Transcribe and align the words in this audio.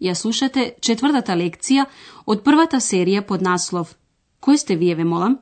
Ја 0.00 0.14
слушате 0.14 0.74
четвртата 0.80 1.36
лекција 1.36 1.86
од 2.26 2.44
првата 2.44 2.80
серија 2.80 3.26
под 3.26 3.42
наслов 3.42 3.96
Кој 4.40 4.56
сте 4.56 4.76
вие, 4.76 4.94
ве 4.96 5.04
молам? 5.04 5.36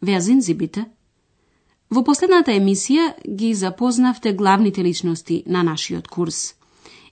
Веа 0.00 0.20
зинзибите? 0.22 0.84
Во 1.90 2.04
последната 2.06 2.54
емисија 2.54 3.08
ги 3.26 3.54
запознавте 3.54 4.32
главните 4.32 4.84
личности 4.86 5.42
на 5.46 5.62
нашиот 5.66 6.06
курс. 6.08 6.54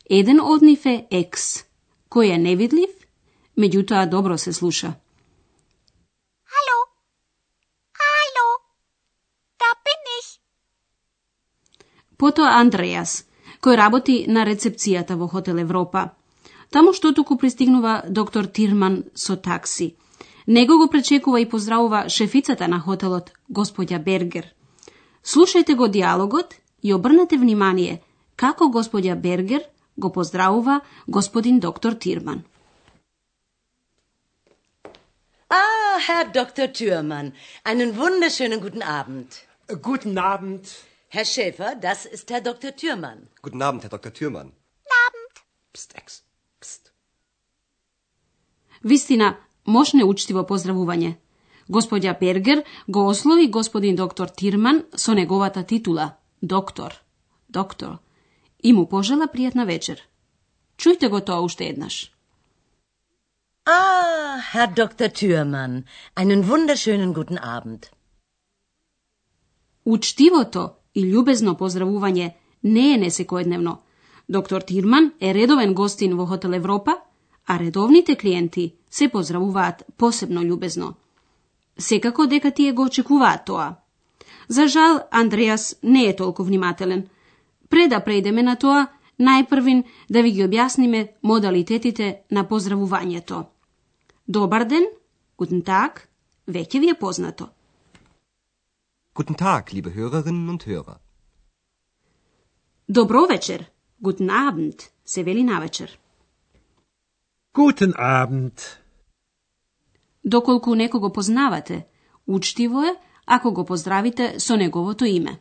Еден 0.08 0.40
од 0.40 0.62
нив 0.62 0.86
е 0.86 1.06
Екс, 1.10 1.64
кој 2.14 2.34
е 2.34 2.38
невидлив, 2.38 2.92
меѓутоа 3.58 4.06
добро 4.06 4.38
се 4.38 4.52
слуша. 4.52 4.94
Hallo? 6.54 6.78
Da 9.58 9.70
bin 9.84 10.06
ich. 10.20 10.30
Потоа 12.16 12.54
Андреас, 12.62 13.24
кој 13.60 13.76
работи 13.76 14.24
на 14.28 14.46
рецепцијата 14.46 15.18
во 15.18 15.26
Хотел 15.26 15.58
Европа. 15.58 16.14
Таму 16.70 16.92
што 16.96 17.12
туку 17.16 17.36
пристигнува 17.40 18.02
доктор 18.08 18.46
Тирман 18.46 19.04
со 19.14 19.36
такси. 19.36 19.94
Него 20.46 20.78
го 20.78 20.88
пречекува 20.88 21.40
и 21.40 21.48
поздравува 21.48 22.08
шефицата 22.08 22.68
на 22.68 22.80
хотелот, 22.80 23.32
господја 23.50 23.98
Бергер. 23.98 24.46
Слушајте 25.22 25.74
го 25.74 25.88
диалогот 25.88 26.54
и 26.82 26.92
обрнете 26.92 27.36
внимание 27.36 28.02
како 28.36 28.68
господја 28.76 29.16
Бергер 29.16 29.62
го 29.96 30.12
поздравува 30.12 30.80
господин 31.06 31.60
доктор 31.60 31.94
Тирман. 31.94 32.44
Ah, 35.50 35.98
Herr 36.06 36.24
Dr. 36.32 36.68
Thürmann, 36.78 37.32
einen 37.64 37.96
wunderschönen 37.96 38.60
guten 38.60 38.82
Abend. 38.82 39.28
Guten 39.82 40.18
Abend. 40.18 40.64
Herr 41.08 41.24
Schäfer, 41.24 41.74
das 41.74 42.04
ist 42.04 42.30
Herr 42.30 42.42
Dr. 42.42 42.72
Thürmann. 42.76 43.28
Guten 43.42 43.62
Abend, 43.62 43.82
Herr 43.84 43.90
Dr. 43.90 44.12
Thürmann. 44.12 44.52
Abend. 45.06 45.34
Psst, 45.72 45.94
Ex. 45.96 46.27
Вистина, 48.84 49.36
мошне 49.66 50.04
учтиво 50.04 50.42
поздравување. 50.42 51.16
Господја 51.68 52.18
Бергер 52.20 52.64
го 52.88 53.06
ослови 53.08 53.48
господин 53.48 53.96
доктор 53.96 54.28
Тирман 54.28 54.84
со 54.96 55.14
неговата 55.14 55.62
титула 55.62 56.12
доктор, 56.42 56.94
доктор 57.48 57.98
и 58.62 58.72
му 58.72 58.86
пожела 58.88 59.26
пријатна 59.26 59.66
вечер. 59.66 60.02
Чујте 60.78 61.08
го 61.08 61.20
тоа 61.20 61.40
уште 61.40 61.68
еднаш. 61.68 62.12
Ah, 63.66 64.40
Herr 64.52 64.72
Dr. 64.74 65.08
Thürmann, 65.10 65.84
einen 66.16 66.42
wunderschönen 66.44 67.12
guten 67.12 67.38
Abend. 67.38 67.90
Учтивото 69.84 70.70
и 70.94 71.04
љубезно 71.04 71.56
поздравување 71.56 72.32
не 72.62 72.94
е 72.94 72.98
несекојдневно. 72.98 73.76
Доктор 74.28 74.62
Тирман 74.62 75.12
е 75.20 75.34
редовен 75.34 75.74
гостин 75.74 76.16
во 76.16 76.26
Хотел 76.26 76.54
Европа, 76.54 76.96
а 77.48 77.58
редовните 77.58 78.16
клиенти 78.16 78.74
се 78.90 79.08
поздравуваат 79.08 79.84
посебно 79.96 80.40
љубезно. 80.40 80.94
Секако 81.78 82.26
дека 82.26 82.50
тие 82.50 82.72
го 82.72 82.82
очекуваат 82.82 83.44
тоа. 83.44 83.74
За 84.48 84.68
жал, 84.68 85.00
Андреас 85.10 85.76
не 85.82 86.04
е 86.08 86.16
толку 86.16 86.44
внимателен. 86.44 87.08
Пред 87.68 87.90
да 87.90 88.00
прејдеме 88.00 88.42
на 88.42 88.56
тоа, 88.56 88.86
најпрвин 89.20 89.84
да 90.10 90.22
ви 90.22 90.30
ги 90.32 90.44
објасниме 90.44 91.08
модалитетите 91.22 92.20
на 92.30 92.44
поздравувањето. 92.44 93.44
Добар 94.28 94.64
ден, 94.64 94.84
гутен 95.38 95.62
так, 95.62 96.08
веќе 96.48 96.80
ви 96.80 96.90
е 96.90 96.94
познато. 96.94 97.48
Guten 99.14 99.34
Tag, 99.34 99.72
liebe 99.72 99.90
Hörerinnen 99.90 100.48
und 100.50 100.66
Hörer. 100.66 100.96
Добро 102.88 103.26
вечер, 103.26 103.70
гутен 104.00 104.30
абнд, 104.30 104.82
се 105.04 105.22
вели 105.22 105.44
навечер. 105.44 105.98
Guten 107.58 107.92
Abend. 107.98 108.78
Доколку 110.24 110.74
некого 110.74 111.12
познавате, 111.12 111.86
учтиво 112.26 112.82
е 112.82 112.96
ако 113.26 113.52
го 113.52 113.64
поздравите 113.64 114.40
со 114.40 114.56
неговото 114.56 115.04
име. 115.04 115.40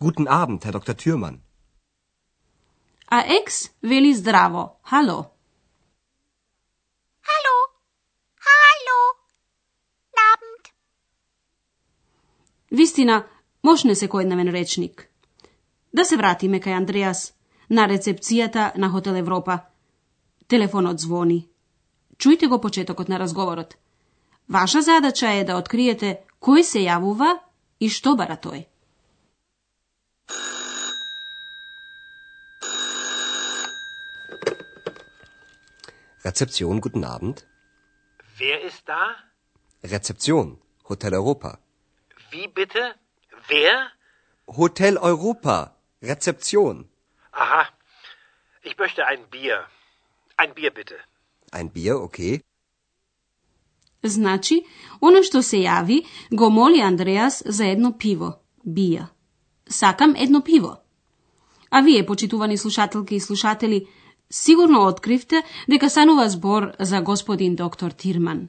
Guten 0.00 0.26
Abend, 0.26 0.64
Herr 0.64 0.72
Dr. 0.72 0.94
Thürmann. 0.94 1.38
А 3.06 3.24
екс 3.40 3.70
вели 3.82 4.14
здраво, 4.14 4.76
хало. 4.82 5.30
Hallo? 7.28 7.56
Hallo? 8.48 9.00
Abend. 10.30 10.72
Вистина, 12.72 13.26
мошне 13.62 13.94
секојдневен 13.94 14.52
речник. 14.52 15.08
Да 15.94 16.04
се 16.04 16.16
вратиме 16.16 16.60
кај 16.60 16.76
Андреас, 16.76 17.34
на 17.70 17.88
рецепцијата 17.88 18.78
на 18.78 18.88
Хотел 18.90 19.14
Европа. 19.14 19.67
Телефонот 20.48 21.00
звони. 21.00 21.48
Чујте 22.18 22.48
го 22.48 22.58
почетокот 22.60 23.08
на 23.08 23.18
разговорот. 23.18 23.76
Ваша 24.48 24.82
задача 24.82 25.28
е 25.30 25.44
да 25.44 25.56
откриете 25.60 26.10
кој 26.40 26.62
се 26.62 26.80
јавува 26.88 27.28
и 27.80 27.88
што 27.88 28.16
бара 28.16 28.36
тој. 28.36 28.64
Rezeption, 36.24 36.80
guten 36.80 37.04
Abend. 37.04 37.44
Wer 38.38 38.58
ist 38.70 38.82
da? 38.88 39.04
Rezeption, 39.82 40.56
Hotel 40.84 41.12
Europa. 41.14 41.58
Wie 42.30 42.48
bitte? 42.48 42.94
Wer? 43.48 43.76
Hotel 44.46 44.96
Europa, 44.96 45.56
Rezeption. 46.02 46.88
Aha. 47.32 47.64
Ich 48.62 48.76
möchte 48.78 49.06
ein 49.06 49.22
Bier. 49.30 49.58
Ein 50.38 50.54
Bier 50.54 50.70
bitte. 50.70 50.94
Ein 51.52 51.68
Bier, 51.74 51.96
okay. 51.96 52.40
Значи, 54.02 54.62
оно 55.00 55.22
што 55.26 55.42
се 55.42 55.58
јави, 55.64 56.04
го 56.30 56.50
моли 56.50 56.80
Андреас 56.80 57.42
за 57.46 57.66
едно 57.66 57.92
пиво, 57.98 58.38
бија. 58.64 59.08
Сакам 59.68 60.14
едно 60.16 60.40
пиво. 60.42 60.76
А 61.70 61.82
вие, 61.82 62.06
почитувани 62.06 62.58
слушателки 62.58 63.14
и 63.14 63.20
слушатели, 63.20 63.86
сигурно 64.30 64.86
откривте 64.86 65.42
дека 65.68 65.90
станува 65.90 66.28
збор 66.28 66.72
за 66.78 67.00
господин 67.00 67.56
доктор 67.56 67.90
Тирман. 67.90 68.48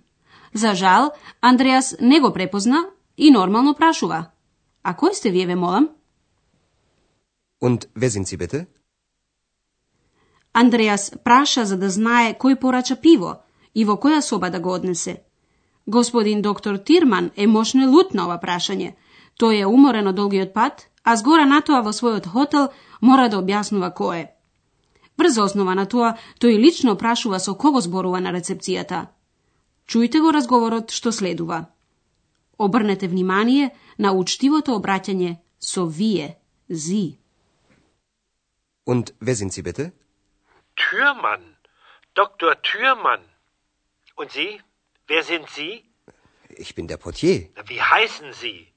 За 0.53 0.75
жал, 0.75 1.11
Андреас 1.41 1.95
не 2.01 2.19
го 2.19 2.33
препозна 2.33 2.85
и 3.17 3.31
нормално 3.31 3.75
прашува. 3.75 4.31
А 4.83 4.93
кој 4.93 5.13
сте 5.13 5.29
вие, 5.31 5.45
ве 5.45 5.55
молам? 5.55 5.89
Und 7.61 7.89
wer 7.95 8.09
sind 8.09 8.27
Sie 8.27 8.37
bitte? 8.37 8.67
Андреас 10.53 11.11
праша 11.23 11.65
за 11.65 11.77
да 11.77 11.89
знае 11.89 12.33
кој 12.33 12.55
порача 12.59 12.95
пиво 12.95 13.41
и 13.73 13.85
во 13.85 13.95
која 13.95 14.21
соба 14.21 14.49
да 14.49 14.59
го 14.59 14.73
однесе. 14.73 15.21
Господин 15.85 16.41
доктор 16.41 16.77
Тирман 16.77 17.31
е 17.35 17.47
мошне 17.47 17.87
лут 17.87 18.13
на 18.13 18.25
ова 18.25 18.39
прашање. 18.41 18.95
Тој 19.39 19.61
е 19.61 19.65
уморен 19.65 20.07
од 20.07 20.15
долгиот 20.15 20.53
пат, 20.53 20.89
а 21.03 21.15
згора 21.15 21.45
на 21.45 21.61
тоа 21.61 21.81
во 21.81 21.93
својот 21.93 22.27
хотел 22.27 22.69
мора 23.01 23.29
да 23.29 23.39
објаснува 23.39 23.93
кој 23.93 24.17
е. 24.17 24.29
Врз 25.17 25.37
основа 25.37 25.75
на 25.75 25.85
тоа, 25.85 26.15
тој 26.39 26.57
лично 26.57 26.95
прашува 26.95 27.39
со 27.39 27.53
кого 27.55 27.81
зборува 27.81 28.19
на 28.19 28.31
рецепцијата. 28.31 29.07
Чујте 29.87 30.21
го 30.21 30.31
разговорот 30.31 30.91
што 30.91 31.11
следува. 31.11 31.65
Обрнете 32.57 33.07
внимание 33.07 33.71
на 33.97 34.13
учтивото 34.13 34.75
обраќање 34.77 35.37
со 35.59 35.85
вие, 35.85 36.37
зи. 36.69 37.19
Und 38.85 39.13
wer 39.21 39.35
sind 39.35 39.53
Sie 39.53 39.61
bitte? 39.61 39.98
Türmann. 40.83 41.43
Dr. 42.15 42.61
Türmann. 42.61 43.23
Und 44.15 44.31
Sie? 44.31 44.61
Wer 45.07 45.23
sind 45.23 45.49
Sie? 45.49 45.73
Ich 46.49 46.73
bin 46.75 46.87
der 46.87 46.97
Portier. 46.97 47.49
Wie 47.65 47.81
heißen 47.81 48.33
Sie? 48.33 48.67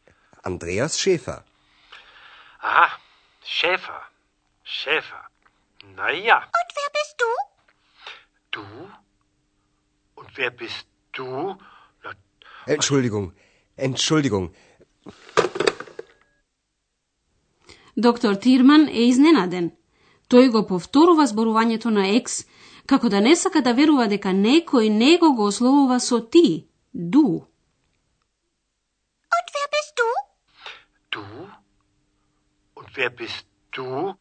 Andreas 0.43 1.01
Schäfer. 1.01 1.45
Aha, 2.61 2.89
Schäfer. 3.45 4.01
Schäfer. 4.65 5.23
Na 5.97 6.11
ja. 6.11 6.39
Und 6.59 6.71
wer 6.79 6.91
bist 6.99 7.15
du? 7.23 7.31
Du? 8.57 8.67
Und 10.15 10.37
wer 10.37 10.51
bist 10.51 10.87
du? 11.13 11.57
Na, 12.03 12.11
Entschuldigung, 12.67 13.33
Entschuldigung. 13.77 14.55
Doktor 17.97 18.41
Tiermann 18.41 18.89
je 18.89 19.09
iznenaden. 19.09 19.77
Тој 20.33 20.49
го 20.49 20.63
повторува 20.67 21.27
зборувањето 21.29 21.91
на 21.93 22.07
екс, 22.17 22.45
како 22.87 23.09
да 23.13 23.21
не 23.21 23.35
сака 23.37 23.61
да 23.61 23.73
верува 23.77 24.07
дека 24.09 24.31
некој 24.33 24.89
него 24.89 25.35
го 25.37 25.49
ословува 25.53 25.99
со 26.01 26.21
ти, 26.21 26.67
ду. 26.93 27.45
Und 29.37 29.47
wer 29.57 29.69
bist 29.75 29.93
du? 30.01 30.09
Du? 31.13 31.25
Und 32.81 32.89
wer 32.97 33.11
bist 33.21 33.47
du? 33.77 34.15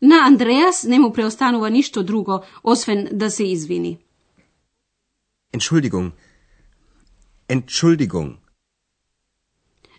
На 0.00 0.26
Андреас 0.26 0.84
не 0.84 0.98
му 0.98 1.12
преостанува 1.12 1.70
ништо 1.70 2.02
друго, 2.02 2.44
освен 2.62 3.08
да 3.12 3.30
се 3.30 3.44
извини. 3.44 3.98
Entschuldigung. 5.52 6.12
Entschuldigung. 7.48 8.36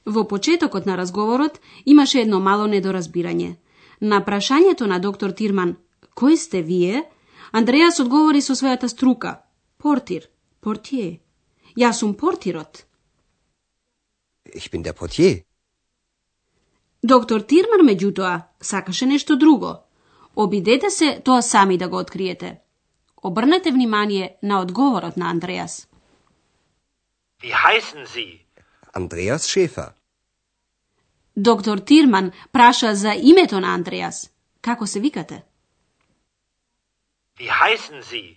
Во 0.05 0.27
почетокот 0.27 0.85
на 0.85 0.97
разговорот 0.97 1.59
имаше 1.85 2.21
едно 2.21 2.39
мало 2.39 2.67
недоразбирање. 2.67 3.55
На 4.01 4.21
прашањето 4.25 4.85
на 4.85 4.99
доктор 4.99 5.31
Тирман 5.31 5.77
«Кој 6.15 6.35
сте 6.37 6.61
вие?», 6.61 7.03
Андреас 7.51 7.99
одговори 7.99 8.41
со 8.41 8.53
својата 8.53 8.87
струка 8.87 9.41
«Портир, 9.77 10.29
портие». 10.61 11.19
Јас 11.77 11.99
сум 12.01 12.13
портирот. 12.13 12.85
Ich 14.45 14.69
bin 14.71 14.83
der 14.83 14.93
Portier. 14.93 15.43
Доктор 17.03 17.41
Тирман, 17.41 17.85
меѓутоа, 17.85 18.41
сакаше 18.61 19.05
нешто 19.05 19.35
друго. 19.35 19.83
Обидете 20.35 20.89
се 20.89 21.21
тоа 21.25 21.41
сами 21.41 21.77
да 21.77 21.87
го 21.87 21.97
откриете. 21.97 22.59
Обрнете 23.23 23.71
внимание 23.71 24.37
на 24.41 24.61
одговорот 24.61 25.17
на 25.17 25.29
Андреас. 25.29 25.87
Wie 27.41 27.53
heißen 27.53 28.05
Sie? 28.05 28.45
Andreas 28.93 29.47
Schäfer. 29.47 29.96
Доктор 31.39 31.77
Тирман 31.77 32.31
праша 32.51 32.95
за 32.95 33.13
името 33.13 33.59
на 33.59 33.73
Андреас. 33.73 34.31
Како 34.61 34.87
се 34.87 34.99
викате? 34.99 35.43
Wie 37.39 37.49
heißen 37.49 38.01
Sie? 38.01 38.35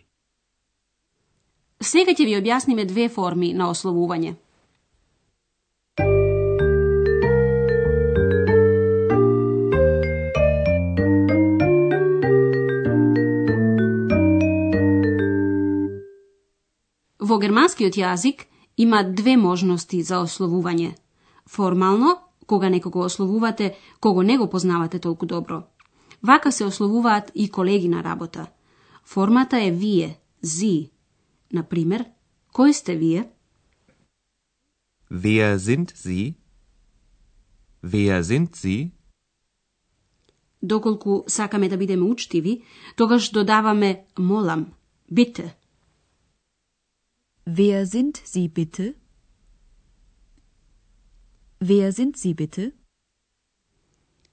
Сега 1.81 2.13
ќе 2.13 2.25
ви 2.29 2.37
објасниме 2.37 2.85
две 2.85 3.09
форми 3.09 3.55
на 3.55 3.71
ословување. 3.73 4.35
Во 17.19 17.39
германскиот 17.39 17.97
јазик 17.97 18.45
има 18.77 19.03
две 19.03 19.37
можности 19.37 20.03
за 20.03 20.21
ословување. 20.21 20.93
Формално, 21.49 22.19
кога 22.51 22.69
некого 22.69 23.05
ословувате, 23.05 23.77
кого 24.01 24.23
не 24.23 24.39
го 24.39 24.51
познавате 24.51 24.99
толку 24.99 25.27
добро. 25.27 25.63
Вака 26.23 26.53
се 26.53 26.65
ословуваат 26.65 27.33
и 27.35 27.51
колеги 27.51 27.89
на 27.89 28.05
работа. 28.05 28.47
Формата 29.05 29.63
е 29.63 29.71
вие, 29.71 30.19
зи. 30.43 30.91
Например, 31.53 32.05
кој 32.55 32.73
сте 32.73 32.95
вие? 32.97 33.23
Wer 35.11 35.59
sind 35.59 35.95
Sie? 35.95 36.35
Wer 37.83 38.23
sind 38.23 38.51
Sie? 38.55 38.91
Доколку 40.63 41.25
сакаме 41.27 41.69
да 41.69 41.77
бидеме 41.77 42.03
учтиви, 42.03 42.63
тогаш 42.97 43.31
додаваме 43.31 44.05
молам, 44.19 44.67
бите. 45.11 45.57
Wer 47.47 47.85
sind 47.85 48.15
Sie 48.25 48.49
bitte? 48.49 49.00
Wer 51.61 51.93
sind 51.93 52.17
Sie 52.17 52.35
bitte? 52.35 52.73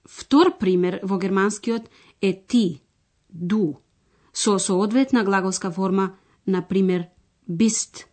Втор 0.05 0.57
пример 0.57 0.99
во 1.03 1.17
германскиот 1.19 1.89
е 2.21 2.31
ти, 2.47 2.81
ду, 3.27 3.83
со 4.31 4.57
соодветна 4.59 5.23
глаголска 5.23 5.71
форма, 5.71 6.15
на 6.45 6.61
пример 6.61 7.09
bist. 7.49 8.07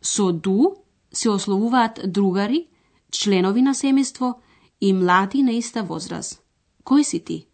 Со 0.00 0.32
ду 0.32 0.86
се 1.12 1.28
ословуваат 1.30 2.12
другари, 2.12 2.68
членови 3.10 3.62
на 3.62 3.74
семејство 3.74 4.34
и 4.80 4.92
млади 4.92 5.42
на 5.42 5.52
иста 5.52 5.82
возраст. 5.82 6.42
Кој 6.84 7.02
си 7.02 7.18
ти? 7.24 7.48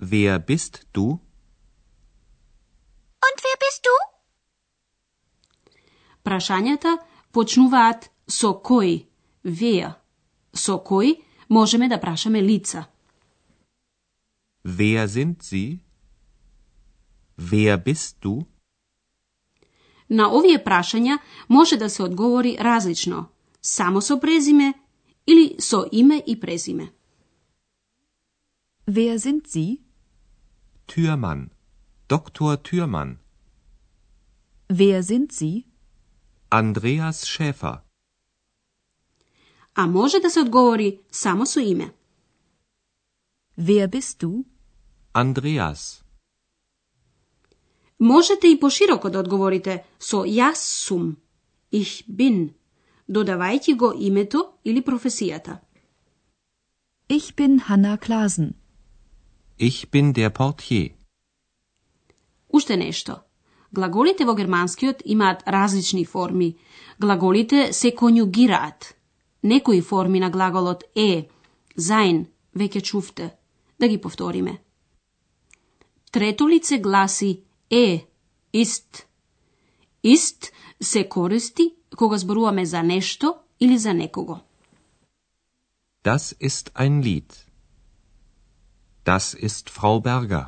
Wer 0.00 0.38
bist 0.44 0.84
du? 0.92 1.06
Und 3.26 3.36
wer 3.44 3.56
bist 3.64 3.80
du? 3.88 3.96
Прашањата 6.24 6.98
почнуваат 7.32 8.10
со 8.28 8.52
кој, 8.60 9.13
wer, 9.44 9.92
so 10.52 10.78
koji 10.78 11.14
možeme 11.48 11.88
da 11.88 11.98
prašame 11.98 12.40
lica. 12.40 12.84
Wer 14.64 15.08
sind 15.08 15.42
Sie? 15.42 15.78
Wer 17.36 17.84
bist 17.84 18.16
du? 18.22 18.44
Na 20.08 20.30
ovije 20.30 20.64
prašanja 20.64 21.18
može 21.48 21.76
da 21.76 21.88
se 21.88 22.02
odgovori 22.02 22.56
različno, 22.60 23.28
samo 23.60 24.00
so 24.00 24.20
prezime 24.20 24.72
ili 25.26 25.56
so 25.58 25.84
ime 25.92 26.20
i 26.26 26.40
prezime. 26.40 26.86
Wer 28.86 29.18
sind 29.18 29.42
Sie? 29.46 29.76
Türmann, 30.86 31.48
Doktor 32.08 32.56
Türmann. 32.56 33.16
Wer 34.68 35.02
sind 35.02 35.32
Sie? 35.32 35.62
Andreas 36.50 37.24
Schäfer. 37.24 37.83
А 39.74 39.86
може 39.86 40.20
да 40.20 40.30
се 40.30 40.40
одговори 40.40 41.00
само 41.12 41.46
со 41.46 41.60
име. 41.60 41.92
Wer 43.58 43.88
bist 43.88 44.24
du? 44.24 44.44
Andreas. 45.14 46.02
Можете 48.00 48.48
и 48.48 48.60
пошироко 48.60 49.10
да 49.10 49.18
одговорите 49.18 49.84
со 50.00 50.24
јас 50.24 50.54
сум, 50.54 51.16
ich 51.72 52.04
bin, 52.08 52.54
додавајќи 53.08 53.76
го 53.76 53.92
името 53.96 54.52
или 54.64 54.82
професијата. 54.82 55.58
Ich 57.08 57.34
bin 57.36 57.58
Hanna 57.68 57.96
Klasen. 57.96 58.54
Ich 59.58 59.90
bin 59.90 60.12
der 60.12 60.30
Portier. 60.30 60.90
Уште 62.48 62.76
нешто. 62.76 63.14
Глаголите 63.72 64.24
во 64.24 64.34
германскиот 64.34 65.02
имаат 65.04 65.42
различни 65.46 66.04
форми. 66.04 66.56
Глаголите 67.00 67.72
се 67.72 67.90
конјугираат. 67.90 68.94
Некои 69.44 69.80
форми 69.82 70.20
на 70.20 70.30
глаголот 70.30 70.84
е, 70.96 71.28
заин, 71.76 72.26
веќе 72.56 72.80
чувте. 72.82 73.36
Да 73.80 73.88
ги 73.88 74.00
повториме. 74.00 74.62
Трето 76.12 76.48
лице 76.48 76.78
гласи 76.78 77.42
е, 77.70 78.06
ист. 78.52 79.06
Ист 80.02 80.52
се 80.80 81.08
користи 81.08 81.74
кога 81.96 82.18
зборуваме 82.18 82.66
за 82.66 82.82
нешто 82.82 83.34
или 83.60 83.78
за 83.78 83.94
некого. 83.94 84.40
Das 86.04 86.36
ist 86.40 86.70
ein 86.74 87.02
Lied. 87.02 87.30
Das 89.04 89.34
ist 89.34 89.70
Frau 89.70 90.00
Berger. 90.00 90.46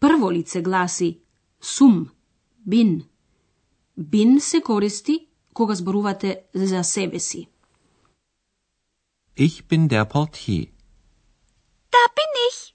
Прво 0.00 0.30
лице 0.32 0.62
гласи 0.62 1.20
сум, 1.60 2.10
бин. 2.66 3.04
Бин 3.98 4.40
се 4.40 4.60
користи 4.60 5.28
кога 5.54 5.74
зборувате 5.74 6.42
за 6.54 6.84
себе 6.84 7.18
си. 7.18 7.48
Ich 9.36 9.66
bin 9.68 9.88
der 9.88 10.04
Portier. 10.12 10.66
Da 11.94 12.04
bin 12.16 12.32
ich. 12.48 12.74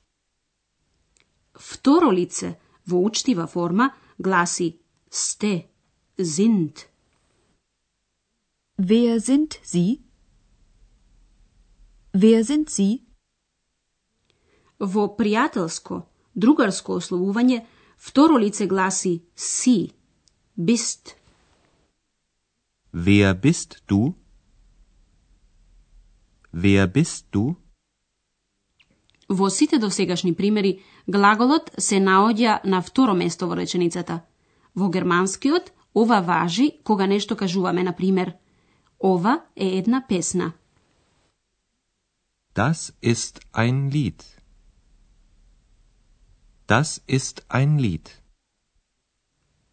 Второ 1.56 2.12
лице 2.12 2.60
во 2.86 2.98
учтива 3.08 3.48
форма 3.48 3.94
гласи 4.18 4.80
сте, 5.10 5.68
sind. 6.18 6.76
Wer 8.78 9.20
sind 9.20 9.60
Sie? 9.64 10.02
Wer 12.14 12.44
sind 12.44 12.70
Sie? 12.70 13.04
Во 14.80 15.08
пријателско, 15.20 16.06
другарско 16.36 16.96
ословување, 17.00 17.66
второ 17.98 18.38
лице 18.38 18.68
гласи 18.68 19.24
си, 19.36 19.92
bist. 20.56 21.19
Wer 23.06 23.34
bist 23.34 23.72
du? 23.88 24.14
Wer 26.52 26.88
bist 26.88 27.32
du? 27.32 27.56
Во 29.30 29.50
сите 29.50 29.78
досегашни 29.80 30.34
примери, 30.34 30.82
глаголот 31.08 31.72
се 31.78 32.00
наоѓа 32.04 32.60
на 32.66 32.82
второ 32.82 33.14
место 33.14 33.48
во 33.48 33.56
реченицата. 33.56 34.26
Во 34.76 34.90
германскиот, 34.90 35.72
ова 35.94 36.20
важи 36.22 36.72
кога 36.84 37.08
нешто 37.08 37.38
кажуваме, 37.38 37.84
на 37.84 37.94
пример, 37.96 38.34
ова 39.00 39.44
е 39.56 39.78
една 39.78 40.04
песна. 40.10 40.54
Das 42.56 42.92
ist 43.02 43.40
ein 43.54 43.90
Lied. 43.92 44.24
Das 46.68 47.00
ist 47.08 47.46
ein 47.50 47.78
Lied. 47.80 48.10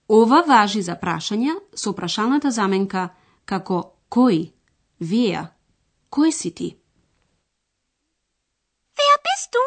Ова 0.08 0.44
важи 0.46 0.82
за 0.86 0.94
прашања 0.94 1.56
со 1.74 1.92
прашалната 1.92 2.50
заменка 2.50 3.08
како 3.44 3.78
кој, 4.08 4.52
„Веа“, 5.00 5.42
кој 6.14 6.30
си 6.30 6.50
ти? 6.54 6.68
Веа 8.98 9.16
bist? 9.26 9.58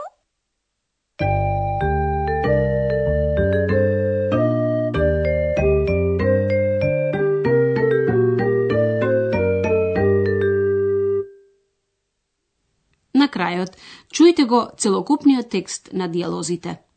На 13.14 13.28
крајот, 13.28 13.76
чујте 14.08 14.46
го 14.48 14.70
целокупниот 14.78 15.50
текст 15.50 15.90
на 15.92 16.08
диалозите. 16.08 16.89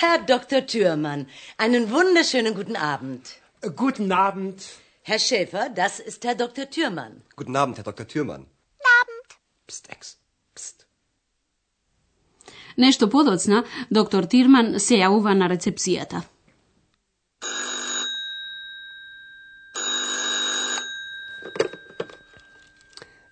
Herr 0.00 0.18
Dr. 0.32 0.64
Thürmann, 0.66 1.26
einen 1.56 1.90
wunderschönen 1.90 2.54
guten 2.54 2.76
Abend. 2.76 3.22
Äh, 3.62 3.70
guten 3.70 4.12
Abend. 4.12 4.62
Herr 5.02 5.18
Schäfer, 5.18 5.70
das 5.70 5.98
ist 5.98 6.24
Herr 6.24 6.36
Dr. 6.36 6.70
Thürmann. 6.70 7.22
Guten 7.34 7.56
Abend, 7.56 7.78
Herr 7.78 7.84
Dr. 7.84 8.06
Thürmann. 8.06 8.42
Guten 8.46 8.90
Abend. 9.02 9.28
Psst, 9.66 9.90
Ex. 9.90 10.18
Psst. 10.54 10.86
Nešto 12.76 13.08
podocna, 13.08 13.64
dr. 13.90 14.28
Tirman 14.28 14.78
se 14.80 14.96
javuva 14.98 15.34
na 15.34 15.46
recepcijata. 15.48 16.22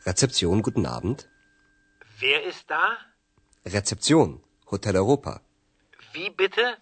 Rezeption, 0.07 0.63
guten 0.63 0.87
Abend. 0.87 1.29
Wer 2.19 2.43
ist 2.49 2.65
da? 2.69 2.99
Rezeption, 3.65 4.41
Hotel 4.71 4.97
Europa. 4.97 5.41
Wie 6.16 6.30
bitte? 6.30 6.78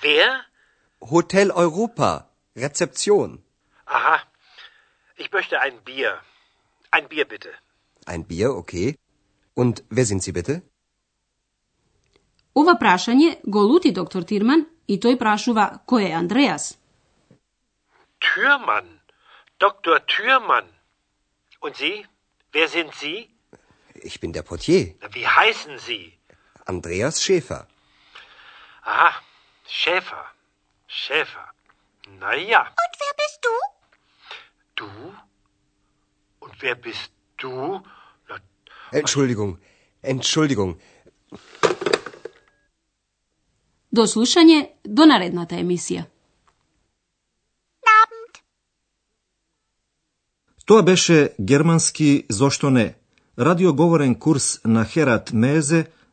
Wer? 0.00 0.28
Hotel 1.00 1.50
Europa, 1.50 2.28
Rezeption. 2.56 3.42
Aha. 3.86 4.18
Ich 5.16 5.30
möchte 5.32 5.60
ein 5.60 5.76
Bier. 5.84 6.20
Ein 6.90 7.08
Bier 7.08 7.24
bitte. 7.24 7.50
Ein 8.06 8.24
Bier, 8.24 8.50
okay. 8.54 8.96
Und 9.54 9.84
wer 9.90 10.06
sind 10.06 10.22
Sie 10.22 10.32
bitte? 10.32 10.62
Ова 12.54 12.74
прашање 12.80 13.28
го 13.44 13.60
лути 13.60 13.90
доктор 13.92 14.24
Тирман 14.28 14.66
и 14.86 14.98
тој 15.00 15.16
прашува 15.20 15.64
кој 15.88 16.08
е 16.10 16.12
Андреас. 16.12 16.64
Türmann. 18.20 19.00
Dr. 19.58 20.00
Türmann. 20.06 20.68
Und 21.60 21.76
Sie? 21.76 22.04
Wer 22.52 22.68
sind 22.68 22.92
Sie? 22.94 23.30
Ich 24.02 24.20
bin 24.20 24.32
der 24.32 24.42
Portier, 24.42 24.94
Wie 25.12 25.26
heißen 25.26 25.78
Sie? 25.78 26.18
Andreas 26.66 27.22
Schäfer. 27.22 27.66
Aha. 28.87 29.11
Schäfer. 29.67 30.25
Schäfer. 30.87 31.47
Na 32.19 32.35
ja. 32.35 32.61
Und 32.83 32.93
wer 33.01 33.13
bist 33.21 33.39
du? 33.45 33.53
Du? 34.79 34.89
Und 36.39 36.53
wer 36.61 36.75
bist 36.75 37.11
du? 37.37 37.81
Na, 38.29 38.35
Entschuldigung, 38.91 39.59
Entschuldigung. 40.01 40.79
До 43.91 44.07
слушање 44.07 44.59
до 44.83 45.05
наредната 45.05 45.55
емисија. 45.59 46.05
Abend. 47.97 48.39
Тоа 50.65 50.83
беше 50.83 51.35
германски 51.39 52.25
зошто 52.29 52.69
не, 52.69 52.95
радиоговорен 53.39 54.15
курс 54.19 54.59
на 54.65 54.85
Херат 54.85 55.33
Мезе 55.33 55.87